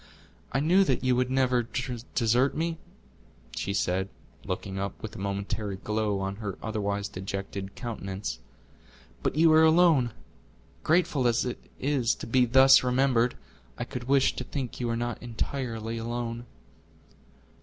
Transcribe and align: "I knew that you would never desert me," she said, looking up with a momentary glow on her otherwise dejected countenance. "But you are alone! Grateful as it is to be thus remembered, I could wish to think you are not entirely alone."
"I 0.51 0.59
knew 0.59 0.83
that 0.85 1.03
you 1.03 1.15
would 1.15 1.29
never 1.29 1.61
desert 2.15 2.55
me," 2.57 2.79
she 3.55 3.71
said, 3.71 4.09
looking 4.43 4.79
up 4.79 4.99
with 5.03 5.15
a 5.15 5.19
momentary 5.19 5.75
glow 5.75 6.21
on 6.21 6.37
her 6.37 6.57
otherwise 6.59 7.07
dejected 7.07 7.75
countenance. 7.75 8.39
"But 9.21 9.35
you 9.35 9.53
are 9.53 9.61
alone! 9.63 10.11
Grateful 10.81 11.27
as 11.27 11.45
it 11.45 11.59
is 11.79 12.15
to 12.15 12.25
be 12.25 12.45
thus 12.47 12.81
remembered, 12.83 13.35
I 13.77 13.83
could 13.83 14.05
wish 14.05 14.35
to 14.37 14.43
think 14.43 14.79
you 14.79 14.89
are 14.89 14.97
not 14.97 15.21
entirely 15.21 15.99
alone." 15.99 16.47